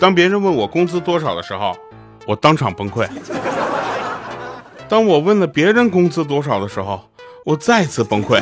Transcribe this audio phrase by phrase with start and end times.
[0.00, 1.76] 当别人问我工资多少的时候，
[2.26, 3.06] 我当场崩溃；
[4.88, 6.98] 当我问了别人工资多少的时候，
[7.44, 8.40] 我再次崩溃。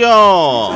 [0.00, 0.74] 哟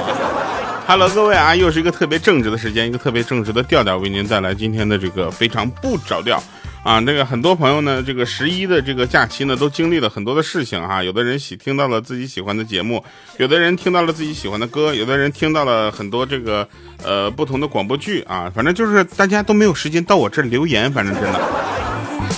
[0.86, 6.42] ，Hello，各位啊，又是一个特别正直的时间，一个特别正直的调调，为您带来今天的这个非常不着调
[6.82, 6.98] 啊。
[7.00, 11.02] 那个很多朋友呢，这个十一的这个假期呢，都经历了很多的事情哈。
[11.02, 13.02] 有的人喜听到了自己喜欢的节目，
[13.38, 16.68] 有的人听到了自己喜欢的歌，有的人听到了很多这个
[17.04, 18.50] 呃不同的广播剧啊。
[18.54, 21.40] 反正就是大家都没有时间到我这留言，反正真的。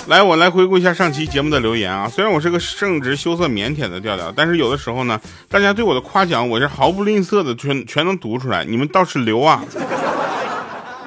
[0.07, 2.07] 来，我来回顾一下上期节目的留言啊。
[2.07, 8.65] 虽然我是个正直、羞涩、腼腆的调调，但是有的时候呢，大家对我的夸奖，我是毫不吝啬的，全全能读出来。
[8.65, 9.63] 你们倒是留啊。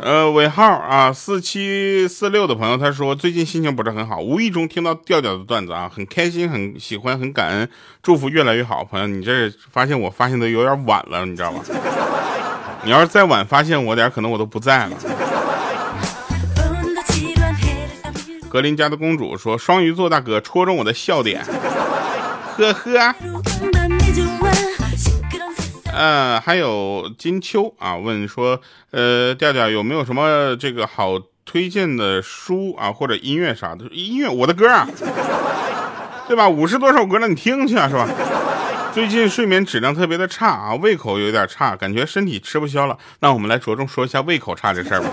[0.01, 7.69] 呃，尾号啊，四七四六的朋友，他说最近心情不是很好，无意中听到调调的段子啊，很开心，很喜欢，很感恩，
[8.03, 8.85] 祝福越来越好。
[8.85, 11.61] 朋友，你这发现我发现的有点晚了，你知道吗？
[12.85, 14.97] 你要是再晚发现我点，可能我都不在了。
[18.51, 21.43] 格林家的公主说：“双鱼座大哥戳中我的笑点，
[22.57, 23.15] 呵呵。”
[25.95, 33.87] 呃，还有金秋啊，问说：“呃，调调有没有什么这个好推荐的书啊，或者音乐啥的？
[33.93, 34.89] 音乐我的歌啊，
[36.27, 36.49] 对吧？
[36.49, 38.09] 五十多首歌了，你听去啊，是吧？
[38.93, 42.99] 最近睡眠质量特别的差啊，胃口有点差，感觉身体吃不消了。
[43.21, 45.09] 那我们来着重说一下胃口差这事儿吧。”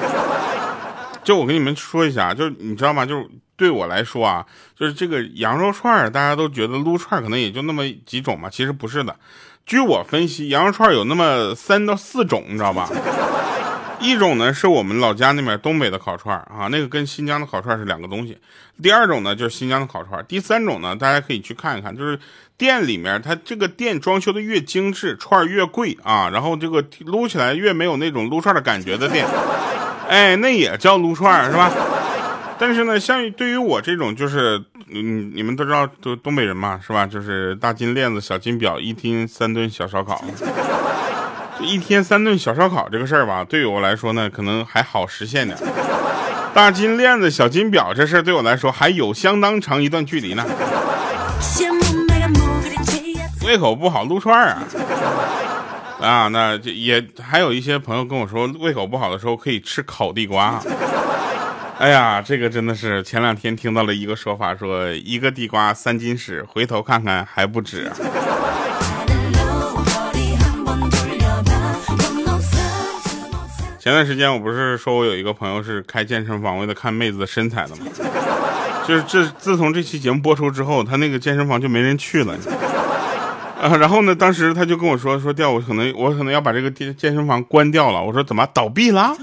[1.23, 3.06] 就我跟你们说一下，就是你知道吗？
[3.06, 4.44] 就是对我来说啊，
[4.76, 9.16] 就是这个羊肉串大家都觉得撸串可能也就那么几种嘛，其实不是的。
[9.72, 12.89] 据我分析，羊肉串有那么三到四种，你知道吧？
[14.02, 18.38] 一种呢是我们老家那边东北的烤串啊，那个跟新疆的烤串是两个东西。
[18.83, 20.22] 第二种呢就是新疆的烤串。
[20.27, 22.20] 第三种呢，大家可以去看一看，就是
[22.58, 29.26] 店里面它这个店装修的越精致，串越贵啊，然后这个撸起来越没有那种撸串的感觉的店。
[30.10, 31.71] 哎，那也叫撸串是吧？
[32.61, 34.64] 但是呢，像对于我这种，就是
[34.94, 37.08] 嗯，你们都知道，都东北人嘛，是吧？
[37.08, 40.23] 就是大金链子、小金表，一天三顿小烧烤。
[41.60, 45.58] 一天三顿小烧烤这个事儿吧，对于我来说呢，可能还好实现点。
[46.54, 50.45] 大金链子、小金表这事儿对我来说还有相当长一段距离呢。
[53.43, 54.64] 胃口不好，撸串啊。
[55.99, 60.61] 啊，那这也还有一些朋友跟我说，胃口不好的时候可以吃烤地瓜。
[61.81, 67.92] 哎呀，这个真的是前两天听到了一个说法，说一个地瓜三斤屎，回头看看还不止。
[73.80, 77.87] 前段时间我不是说我有一个朋友是开健身房为了看妹子的身材的吗？
[78.87, 82.37] 就是这自从这期节目播出之后，他那个健身房就没人去了。
[83.59, 84.13] 啊，然后呢？
[84.13, 88.03] 当时他就跟我说说掉，我可能我可能要把这个健健身房关掉了。
[88.03, 89.15] 我说怎么倒闭了？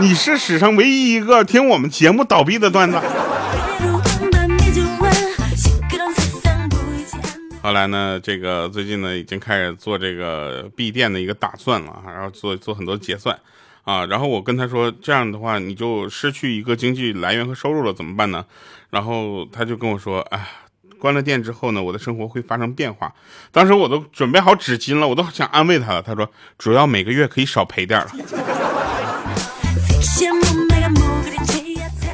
[0.00, 2.98] 你是史上唯一一个听我们节目倒闭的段子。
[7.62, 13.38] 后来呢，这个最近呢已经开始做这个闭店的一个打算了，然后做做很多结算
[13.84, 14.06] 啊。
[14.06, 18.42] 然后我跟他说这样的话你就失去一个经济来源和收入了，怎么办呢？
[18.88, 20.46] 然后他就跟我说，哎。
[20.98, 23.10] 关了店之后呢，我的生活会发生变化。
[23.50, 26.02] 当时我都准备好纸巾了，我都想安慰他了。
[26.02, 28.10] 他说：“主要每个月可以少赔点了。”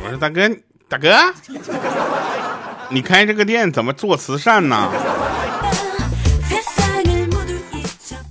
[0.04, 0.48] 我说：“大哥，
[0.88, 1.08] 大哥，
[2.90, 4.90] 你开这个店怎么做慈善呢？”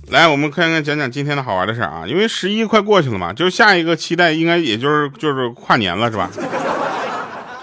[0.08, 2.04] 来，我们看看讲讲今天的好玩的事啊。
[2.06, 6.30] 因为十一快过去了嘛，就下一个期待应该也就是就是跨年了，是吧？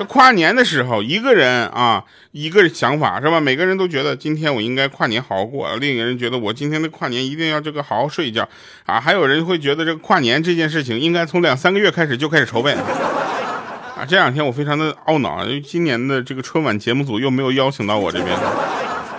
[0.04, 3.40] 跨年的时候，一个人啊，一个想法是吧？
[3.40, 8.48] 每个人都觉得今天我应该跨年好好过，另一个人觉得我今天的跨年一定要这个好好睡一觉
[8.86, 9.00] 啊。
[9.00, 14.06] 还有人会觉得这个跨年这件事情应该从两三个月开始就开始筹备啊。
[14.08, 18.38] 这两天我非常的懊恼，因为今年的这个春晚节目组又没有邀请到我这边，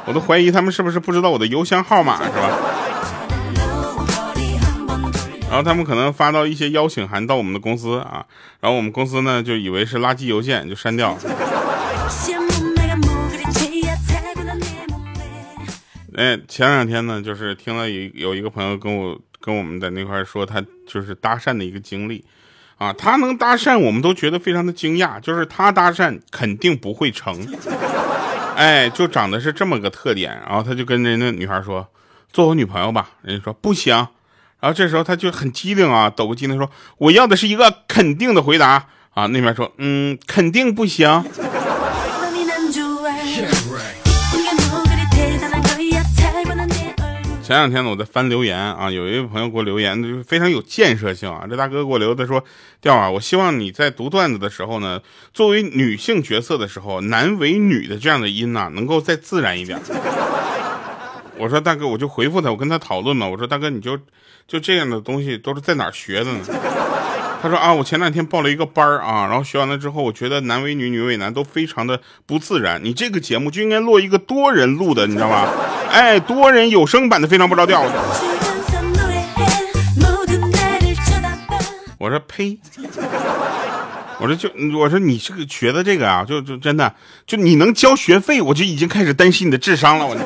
[0.04, 2.58] 我都怀疑他们是不是不知道我的邮箱号码是吧？
[5.54, 8.26] 然后他们可能发到一些邀请函到我们的公司啊，
[8.58, 11.20] 然后我们公司呢就以为是垃圾邮件，就删掉了。
[16.16, 22.24] 哎，前两天呢，就是听了有有一个朋友跟我跟我们在那块说，他就是搭讪的一个经历
[22.76, 27.46] 啊，他能搭讪，我们都觉得非常的惊讶，就是他搭讪肯定不会成，
[28.56, 31.86] 哎，就长得是这么个特点，然后他就跟人家女孩说，
[32.32, 34.08] 做我女朋友吧，人家说不行。
[34.64, 38.87] 然后这时候他就很机灵啊抖个机灵说我要的是一个肯定的回答。
[39.11, 41.06] 啊那边说嗯肯定不行。
[47.43, 52.43] 前两天呢我在翻留言啊有一位朋友给我留言就是非常有建设性啊这大哥给我留的说
[52.81, 54.99] 调啊我希望你在读段子的时候呢
[55.34, 59.78] 作为女性角色的时候男为女的这样的音呢能够再自然一点
[61.36, 63.26] 我说大哥，我就回复他，我跟他讨论嘛。
[63.26, 63.98] 我说大哥，你就
[64.46, 66.40] 就这样的东西都是在哪儿学的呢？
[67.42, 72.82] 他说啊，我前两天报了一个班儿啊，然后学完了之后，我觉得男为女，女为男都非常的不自然。
[72.82, 75.48] 你这个节目就应该落一个多人录的，你知道吗？
[75.92, 77.82] 哎，多人有声版的非常不着调。
[81.98, 82.58] 我说呸！
[84.20, 84.48] 我说就
[84.78, 86.94] 我说你这个学的这个啊，就就真的
[87.26, 90.06] 就你能交学费，我就已经开始担心你的智商了。
[90.06, 90.16] 我。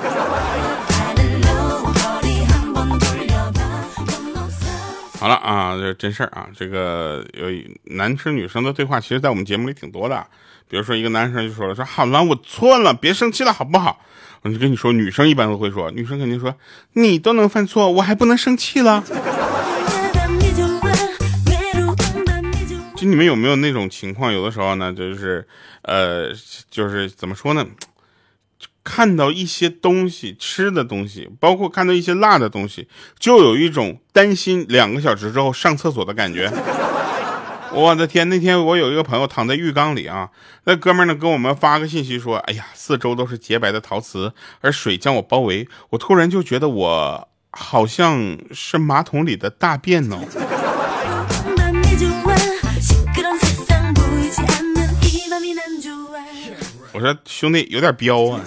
[5.18, 7.48] 好了啊，这真事儿啊，这个有
[7.96, 10.24] 男生女生的对话，其实在我们节目里挺多的。
[10.68, 14.00] 比如说一个男生就说了，说好了，我错了，别生气了，好不好？
[14.42, 16.54] 我就跟你说，女生一般都会说，女生肯定说，
[16.92, 19.02] 你都能犯错，我还不能生气了？
[22.94, 24.32] 就你们有没有那种情况？
[24.32, 25.44] 有的时候呢，就是，
[25.82, 26.28] 呃，
[26.70, 27.66] 就是怎么说呢？
[28.90, 32.88] 看到一些东西，吃的东西，包括看到一些辣的东西，
[33.18, 36.50] 就有一种担心两个小时之后上厕所的感觉。
[37.74, 40.30] 我的天，那天我有一个朋友躺在浴缸里啊，
[40.64, 44.32] 那哥们呢跟我们发个信息说：“哎呀，四周都是洁白的陶瓷，
[44.62, 50.18] 而水将我包围，我突然就觉得我好像是马桶里的大便呢。”
[56.94, 58.40] 我说兄弟有点彪啊。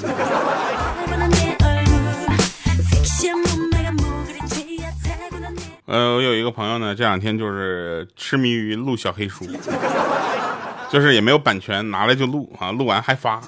[5.92, 9.46] 呃，我有一个朋友呢，这两天就是痴迷于录小黑书，
[10.90, 13.42] 就是也没有版权，拿来就录啊，录完还发。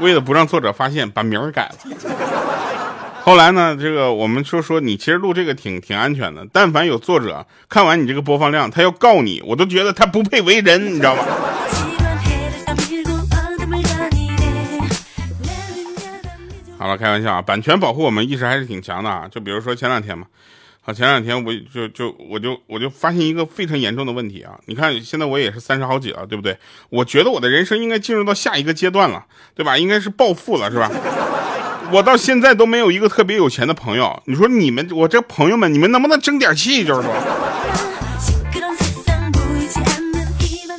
[0.00, 1.76] 为了不让作者发现，把名儿改了。
[3.22, 6.44] 后来呢，这个我们说说，你其实录这个挺挺安全的。
[6.52, 11.24] 但凡有作者看完你这个播放量，他要告你，我都觉得他不配为人，你知道吧？
[16.76, 19.28] 好了，开玩笑啊，版权保护我们意识还是挺强的啊。
[19.30, 20.26] 就比如说前两天嘛。
[20.86, 24.56] 啊，前两天我就就我就我就发现一个非常严重的问题啊！
[24.66, 26.56] 你看现在我也是三十好几了，对不对？
[26.90, 29.76] 我觉得我的人生应该进入到下一个阶段了，对吧？
[29.76, 30.88] 应该是暴富了，是吧？
[31.90, 34.22] 我到现在都没有一个特别有钱的朋友。
[34.26, 36.84] 你说你们，我这朋友们，你们能不能争点气？
[36.84, 37.12] 就是说，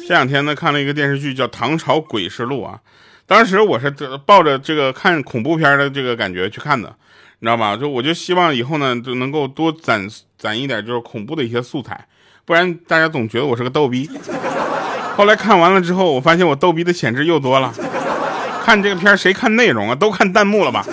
[0.07, 2.79] 这两天呢看了一个电视剧叫《唐朝诡事录》啊，
[3.25, 3.93] 当时我是
[4.25, 6.95] 抱着这个看恐怖片的这个感觉去看的。
[7.39, 7.77] 你知道吧？
[7.77, 10.07] 就我就希望以后呢，就能够多攒
[10.37, 12.07] 攒一点，就是恐怖的一些素材，
[12.45, 14.09] 不然大家总觉得我是个逗逼。
[15.15, 17.73] 后来看完了之后，我发现我逗逼的潜质又多了。
[18.63, 19.95] 看这个片谁看内容啊？
[19.95, 20.83] 都看弹幕了吧？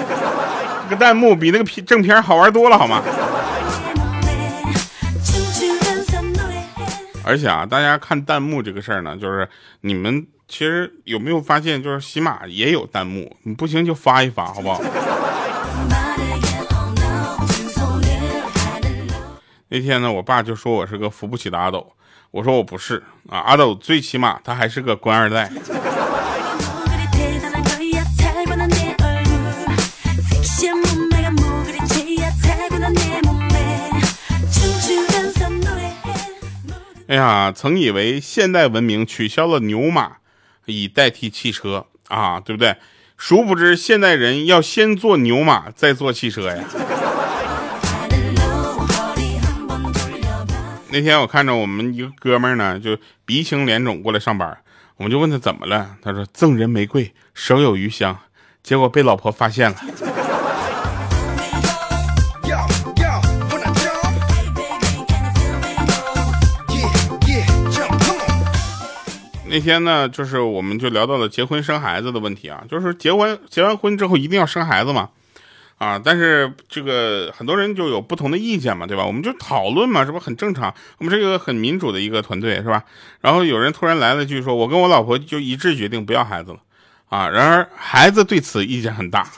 [0.89, 3.03] 这个弹幕比那个片正片好玩多了，好吗？
[7.25, 9.49] 而且啊，大家看弹幕这个事儿呢，就是
[9.81, 14.81] 你们其实有没有发现，就是喜马也有弹幕，你不行就发一发，好不好？
[19.75, 21.85] 那天呢，我爸就说我是个扶不起的阿斗，
[22.31, 25.51] 我说我不是啊，阿斗最起码他还是个官二代。
[37.09, 40.19] 哎呀，曾以为现代文明取消了牛马，
[40.67, 42.77] 以代替汽车啊，对不对？
[43.17, 46.63] 殊不知现代人要先坐牛马，再坐汽车呀。
[50.95, 52.97] 那天我看着我们一个哥们儿呢，就
[53.27, 54.57] 鼻青脸肿过来上班，
[54.97, 58.17] 我们就问他怎么了，他说赠人玫瑰，手有余香，
[58.63, 59.77] 结果被老婆发现了。
[69.47, 75.09] 那天呢，就是我们就聊到了结婚生孩子的问题啊，就是结婚结完婚之后一定要生孩子吗？
[75.85, 79.05] 啊，但是这个很多人就有不同的意见嘛，对吧？
[79.05, 80.75] 我们就讨论嘛，这不很正常？
[80.97, 82.83] 我们是一个很民主的一个团队，是吧？
[83.21, 86.59] 然后有人突然来了句说：“我跟我老婆就一致决定不要孩子了。”
[87.11, 89.29] 啊，然而孩子对此意见很大。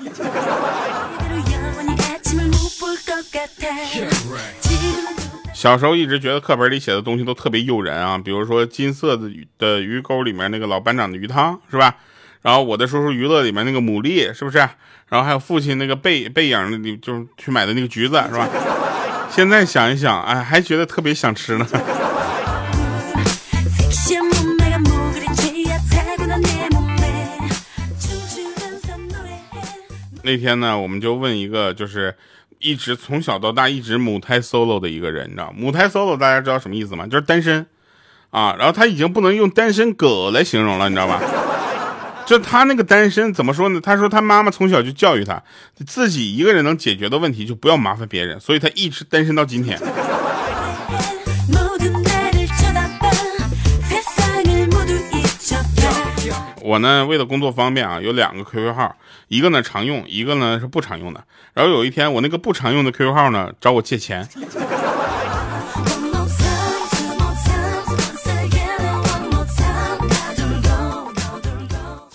[5.52, 11.96] 小时候一直觉得课本里写的东西都特别诱人啊，比如说金色的鱼的鱼钩里面那个老班长的鱼汤，是吧？
[12.46, 14.58] 然后我的叔叔娱乐里面那个牡蛎，是不是？
[15.08, 18.48] 然后还有父亲那个背背影的，你就是去买的那个橘子，是吧？
[19.28, 21.66] 现在想一想，哎，还觉得特别想吃呢。
[30.22, 32.14] 那天呢，我们就问一个，就是
[32.60, 37.08] 一直从小到大一直母胎 solo 的一个人，你知道母胎 solo 大家知道什么意思吗？
[37.08, 37.66] 就是单身
[38.30, 38.54] 啊。
[38.56, 41.20] 然后他已经不能用单身狗来形容了，你知道吧？
[42.26, 43.80] 就他那个单身怎么说呢？
[43.80, 45.40] 他说他妈妈从小就教育他，
[45.86, 49.80] 自己一个人能解决的问题就不要麻烦别人，所以他一直单身到今天。
[56.62, 58.96] 我呢，为了工作方便啊，有两个 QQ 号，
[59.28, 61.22] 一个呢常用，一个呢是不常用的。
[61.54, 64.28] 然后有一天，我那个不常用的 QQ 号呢找我借钱。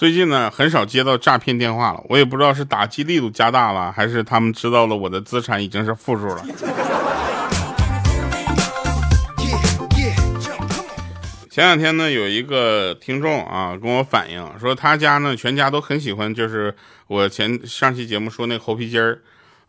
[0.01, 6.43] 最近呢，很少接到诈骗电话了，我也不知道是打击力度加大了，还是他们知道了我的资产已经是负数了。
[11.51, 16.74] 前两天呢，有一个听众啊跟我反映说，他家呢全家都很喜欢，就是
[17.05, 19.20] 我前上期节目说那猴皮筋儿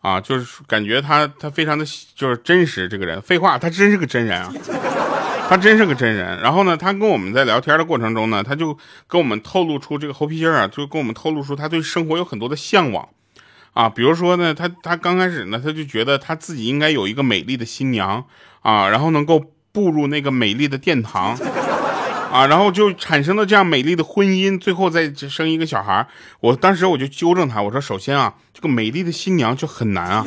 [0.01, 1.85] 啊，就是感觉他他非常的
[2.15, 4.51] 就是真实，这个人废话，他真是个真人啊。
[5.49, 8.75] 他真是个真人，然后呢，他跟我们在聊天的过程中呢，他就
[9.07, 13.07] 跟我们透露出这个猴皮筋啊，就跟我们透露出他对生活有很多的向往，
[13.73, 18.25] 啊，比如说呢，他他刚开始呢，他就觉得他自己应该有一个美丽的新娘
[18.61, 21.37] 啊，然后能够步入那个美丽的殿堂，
[22.31, 26.07] 啊，然后就产生了这样美丽的婚姻，最后再生一个小孩。
[26.39, 30.25] 我当时我就纠正他，我说首先啊，这个美丽的新娘就很难啊。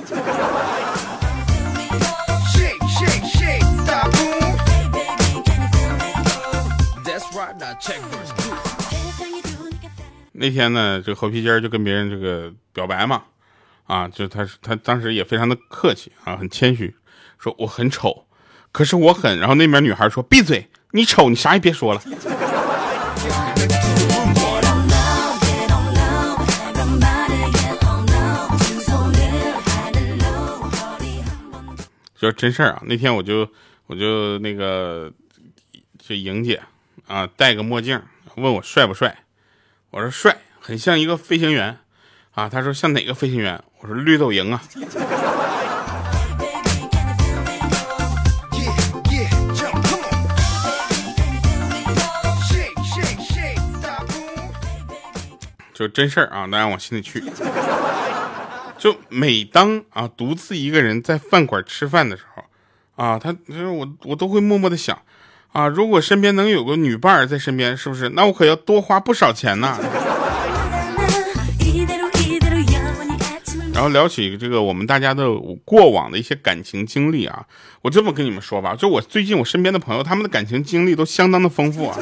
[10.32, 13.22] 那天呢，这个猴皮筋就跟别人这个表白嘛，
[13.84, 16.94] 啊，就他他当时也非常的客气啊，很谦虚，
[17.38, 18.26] 说我很丑，
[18.70, 19.38] 可是我很。
[19.38, 22.02] 然后那边女孩说闭嘴，你丑，你啥也别说了。
[32.18, 33.48] 就真事儿啊，那天我就
[33.86, 35.12] 我就那个
[35.98, 36.60] 就莹姐
[37.06, 38.02] 啊，戴个墨镜，
[38.34, 39.16] 问我帅不帅。
[39.90, 41.78] 我说帅，很像一个飞行员，
[42.32, 43.62] 啊，他说像哪个飞行员？
[43.80, 44.60] 我说绿豆营啊。
[55.72, 57.22] 就真事儿啊，大家往心里去。
[58.78, 62.42] 就每当啊独自一个人在饭馆吃饭的时候，
[62.96, 65.00] 啊，他就是我，我都会默默的想。
[65.56, 68.10] 啊，如果身边能有个女伴在身边，是不是？
[68.10, 69.78] 那我可要多花不少钱呢。
[73.72, 75.24] 然后聊起这个我们大家的
[75.64, 77.42] 过往的一些感情经历啊，
[77.80, 81.96] 我这么跟你们说吧，就我最近我身边的朋友，他们的感情经历都相当的丰富啊。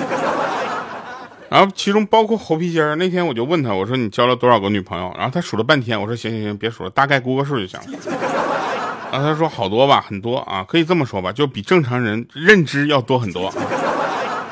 [1.48, 5.14] 然后其中包括猴皮筋儿，那天我就问他，我说你交了多少个女朋友？
[5.16, 7.86] 然后他数了半天，我说行行行，别数了，大概估个数就行了。
[9.14, 13.48] 啊，他说好多吧，很多啊，可以这么说吧，就比正常人认知要多很多。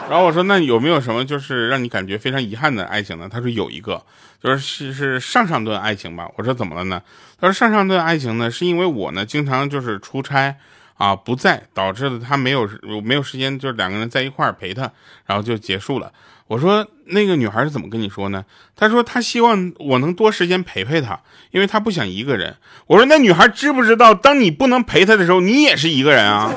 [0.09, 3.29] 然后我说，那有没有什么就是让你感觉非常遗憾的爱情呢？
[3.29, 4.01] 他说有一个，
[4.41, 6.29] 就是是上上段爱情吧。
[6.37, 7.03] 我说怎么了呢？
[7.41, 10.55] 他说上上段爱情呢，是因为我呢经常就是出差
[10.95, 12.69] 啊不在，导致了他没有
[13.03, 14.83] 没有时间，就是两个人在一块儿陪他，
[15.27, 16.13] 然后就结束了。
[16.53, 18.45] 我说那个女孩是怎么跟你说呢？
[18.77, 21.19] 她说她希望我能多时间陪陪她，
[21.51, 22.57] 因为她不想一个人。
[22.89, 26.53] 我说那女孩知不知道，当你不能陪她的时候，你也是一个人啊。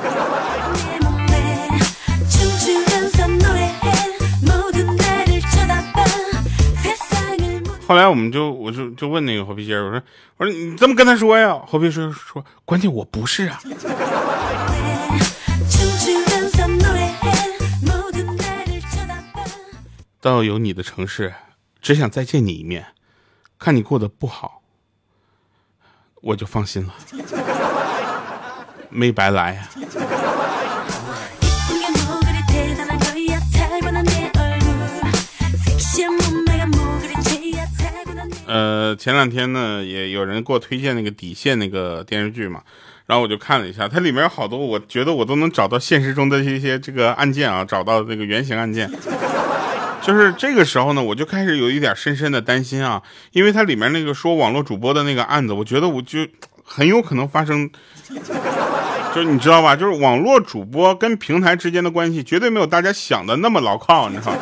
[7.88, 10.02] 后来我们就我就就问那个猴皮筋我说
[10.36, 11.58] 我说你这么跟他说呀？
[11.66, 13.58] 猴皮说说关键我不是啊。
[20.26, 21.32] 到有你的城市，
[21.80, 22.86] 只想再见你一面，
[23.60, 24.60] 看你过得不好，
[26.20, 26.92] 我就放心了，
[28.90, 29.68] 没白来呀。
[38.48, 42.64] 呃，前两天呢，也有人给我推荐那个《底线》那个电视剧嘛，
[43.06, 48.90] 然后我就看了一下，它里面有好多，我觉得我都能找到现实中的一些这个案件啊，找到这个原型案件。
[50.06, 56.20] 就是这个时候呢，我就开始有一点深深的担心啊，因为它里面那个说网络主播的那个案子，我觉得我就
[56.62, 57.68] 很有可能发生，
[59.12, 59.74] 就是你知道吧？
[59.74, 64.32] 就是网络主播跟平台之间的关系绝对没有大家想的那么牢靠，你知道？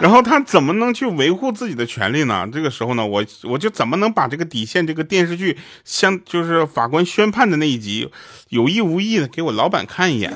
[0.00, 2.48] 然后他怎么能去维护自己的权利呢？
[2.52, 8.10] 这个时候呢，我我就怎么能把这个底线这个电视剧，像就是法官宣判的那一集，
[8.48, 10.32] 有意无意的给我老板看一眼。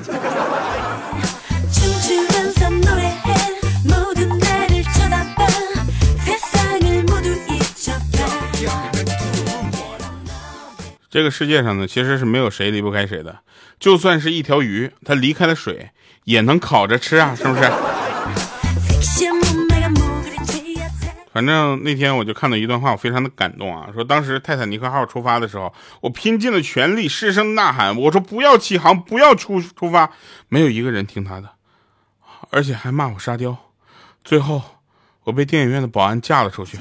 [11.11, 13.38] 这个世界上呢，其实是没有谁离不开谁的。
[13.79, 15.91] 就算是一条鱼，它离开了水，
[16.25, 17.62] 也能烤着吃啊，是不是？
[21.33, 23.88] 反正那天我就看到一段话，我非常的感动啊。
[23.95, 30.11] 说当时泰坦尼克号出发的时候，我拼尽了全力，失声呐喊，我说不要起航，不要出出发，
[30.49, 31.49] 没有一个人听他的，
[32.50, 33.57] 而且还骂我沙雕。
[34.25, 34.61] 最后，
[35.25, 36.77] 我被电影院的保安架了出去。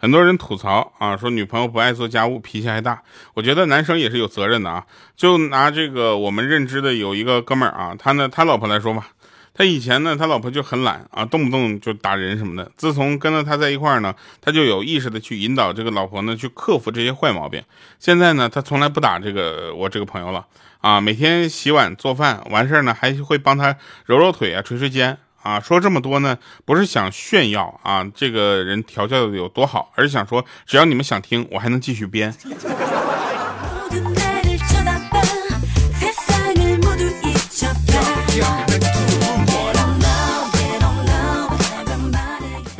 [0.00, 3.02] 很多人吐槽啊，说女朋友不爱做家务，脾气还大。
[3.34, 4.86] 我觉得男生也是有责任的啊。
[5.14, 9.08] 就拿这个我们认知的有一个哥们儿啊，他呢，他老婆来说吧，
[9.52, 12.72] 他以前呢，他老婆就很懒啊，动不动就打人什么的。
[12.78, 17.62] 自从跟了他在一块儿呢，他就有意识的去引导这个老婆呢，去克服这些坏毛病。
[17.98, 20.46] 现在呢，他从来不打这个我这个朋友了
[20.80, 23.76] 啊，每天洗碗做饭完事儿呢，还会帮他
[24.06, 25.18] 揉揉腿啊，捶捶肩。
[25.42, 32.34] 啊，说这么多呢，不是想炫耀啊，这个人调教的有多好，而是想说，只要你们想听，我还能继续编。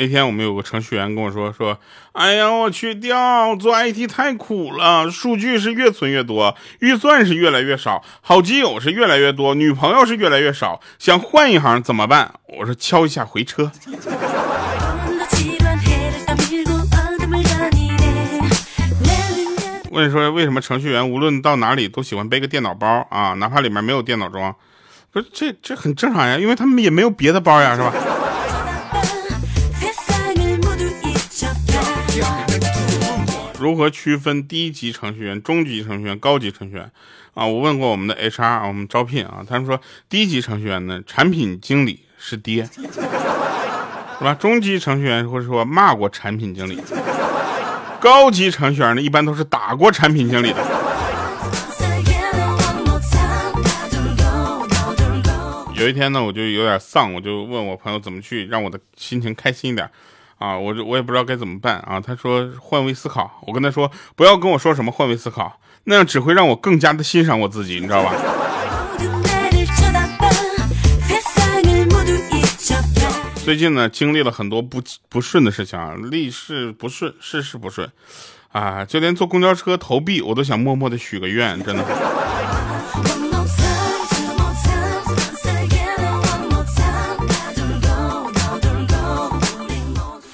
[0.00, 1.76] 那天我们有个程序员跟我说说，
[2.12, 12.32] 哎呀，我去掉做 IT 太苦了，数据是越存越多，预算是越来越少，好基友是越来越多，女朋友是越来越少，想换一行怎么办？
[12.46, 13.70] 我说敲一下回车。
[19.92, 23.34] 问说为什么程序员无论到哪里都喜欢背个电脑包啊？
[23.34, 24.56] 哪怕里面没有电脑装，
[25.12, 27.92] 不是这这很正常呀，因为他们也没有别的包呀，是吧？
[33.60, 36.90] 如何区分低级程序员、中级程序员、高级程序员？
[37.34, 44.34] 啊，我问过我们的 HR，我们招聘啊，他们说低级程序员呢，产品经理是爹， 是吧？
[44.34, 46.80] 中级程序员或者说骂过产品经理，
[48.00, 50.66] 高级程序员呢，一般都是打过产品经理的。
[55.74, 59.88] 有一天呢，我就有点丧，我就问我朋友怎么去让我的心情开心一点。
[60.40, 62.00] 啊，我我也不知道该怎么办啊。
[62.00, 68.14] 他说换位思考，我跟他说不要跟我说什么换位思考，那样只会让我更加的欣赏我自己，你知道吧？
[73.44, 77.90] 最近呢，经历了很多不不顺的事情啊，利事不顺，事事不顺，
[78.52, 81.84] 啊，就连坐公交车投币，我都想默默的许个愿，真的。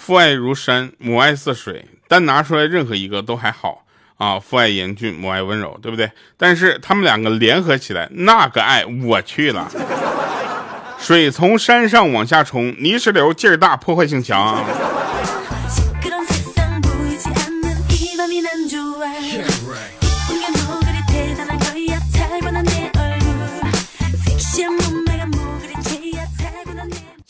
[0.07, 3.83] 父爱如山，母爱似水，单拿出来任何一个都还好
[4.19, 4.39] 啊。
[4.39, 6.09] 父爱严峻，母爱温柔，对不对？
[6.37, 9.69] 但是他们两个联合起来，那个爱我去了。
[10.97, 14.65] 水从山上往下冲，泥石流劲儿大，破坏性强。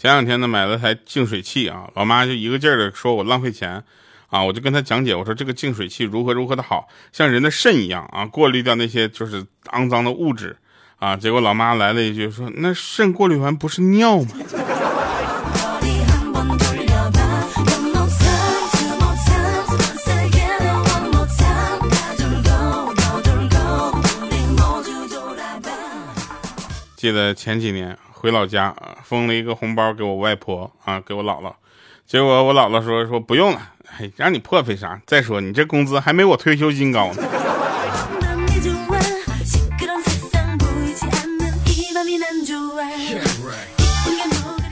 [0.07, 3.83] 前两天呢，买了台净水器啊，老妈就一个劲儿的说我浪费钱，
[4.29, 10.57] 啊，我就跟她讲解，我说这个净水器如何如何的好，像人的肾一样啊，过滤掉那些就是肮脏的物质
[11.01, 11.17] 啊。
[11.17, 14.29] 结果老妈来了一句说，那肾过滤完不是尿吗？
[26.95, 27.99] 记得前几年。
[28.19, 31.53] 回老家啊，封了一个红包给我外婆啊，给我姥姥。
[32.07, 33.61] 结果我姥姥说说不用了，
[33.99, 34.99] 哎，让你破费啥？
[35.07, 37.23] 再说你这工资还没我退休金高呢。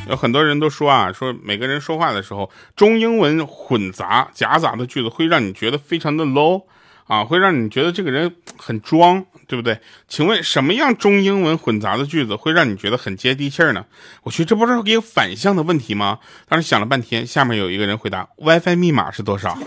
[0.09, 6.63] 有很多人都说啊，说每个人说话的时候，中英文混杂夹杂的句子会让你觉得非常的 low。
[7.07, 9.79] 啊，会让你觉得这个人很装，对不对？
[10.09, 13.85] 请问什么样中英文混杂的句子会让你觉得很接地气儿呢？
[14.23, 16.19] 我去，这不是一个反向的问题吗？
[16.49, 19.59] 当时想了半天，下面有一个人回答：WiFi 密码是多少？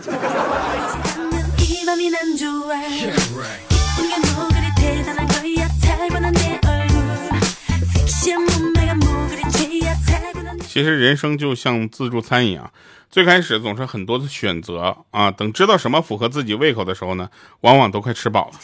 [10.67, 12.71] 其实人生就像自助餐一样。
[13.10, 17.30] 最开始总是很多的选择啊，等知道什么符合自己胃口的时候呢，
[17.62, 18.60] 往往都快吃饱了。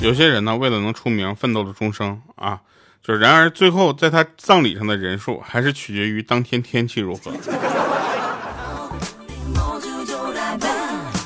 [0.00, 2.60] 有些人呢，为了能出名，奋斗了终生啊，
[3.02, 7.32] 就然而最后在他葬礼上的人数，还是取决于当天天气如何。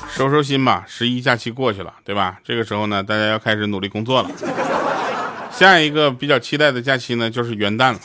[0.09, 2.39] 收收心吧，十一假期过去了，对吧？
[2.43, 4.29] 这个时候呢，大家要开始努力工作了。
[5.61, 7.99] 下一个比较期待的假期呢，就是元旦了，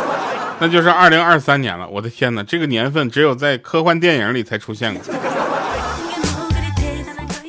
[0.60, 1.88] 那就是二零二三年了。
[1.88, 5.02] 我的天哪，这个年份只有在科幻电影里才出现过。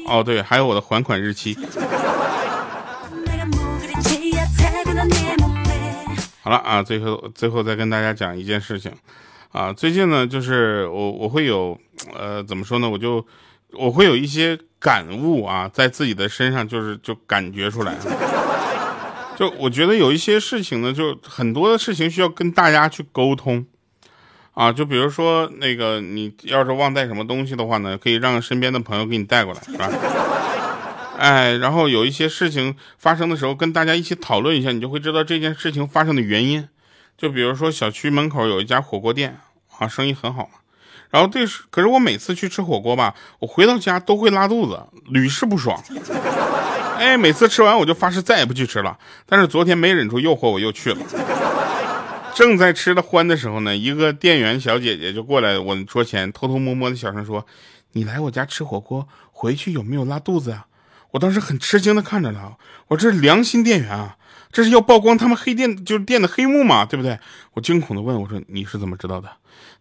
[0.08, 1.54] 哦，对，还有我的还款日期。
[6.42, 8.90] 好了啊，最后最后再跟大家讲一件事情，
[9.52, 11.78] 啊，最近呢，就是我我会有，
[12.18, 13.26] 呃，怎么说呢，我就
[13.74, 17.94] 我会有一些感悟啊，在自己的身上就是就感觉出来，
[19.36, 23.66] 就我觉得有一些事情呢，就很多的事情需要跟大家去沟通，
[24.54, 29.90] 啊，就比如说那个你要是忘带什么东西的话呢，可以让身边的朋友给你带过来，是吧？
[31.18, 36.68] 哎，然后有一些事情发生的时候，跟大家一起讨论一下，你就会知道这件事情发生的原因。
[37.18, 39.40] 就比如说小区门口有一家火锅店
[39.78, 40.60] 啊，生意很好嘛。
[41.12, 45.80] 然后对，可是我每次去吃火锅吧，我回到家都会拉肚子，屡试不爽。
[47.02, 48.96] 哎，每次吃完我就发誓再也不去吃了。
[49.26, 51.00] 但是昨天没忍住诱惑，我又去了。
[52.36, 57.44] 正在吃的欢的时候呢，一个店员小姐姐就过来我桌前，偷偷摸摸的小声说
[57.94, 60.68] ：“你来我家吃火锅，回去有没有拉肚子啊？”
[61.12, 62.56] 我当时很吃惊的看着他，
[62.90, 64.16] 我这是良心店员啊，
[64.52, 67.20] 这是要曝光他们黑店就是店的黑幕嘛，对不对？
[67.54, 69.28] 我惊恐的问我说你是怎么知道的？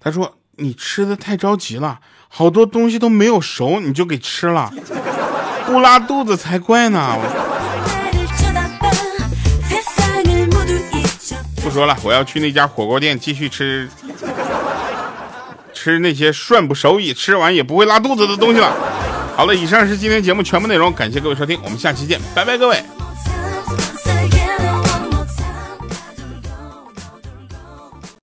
[0.00, 4.72] 他说你吃的太着急了，好多东西都没有熟你就给吃了，
[5.66, 7.16] 不拉肚子才怪呢。
[11.62, 13.88] 不说了，我要去那家火锅店继续吃
[15.72, 18.74] 吃那些涮不熟也吃完也不会拉肚子的东西了。
[19.36, 22.82] 好了，以上是今天节目全部内容，感谢各位收听，我们下期见，拜拜，各位。